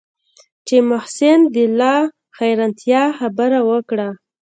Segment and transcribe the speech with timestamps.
[0.67, 1.95] چې محسن د لا
[2.37, 4.09] حيرانتيا خبره وکړه.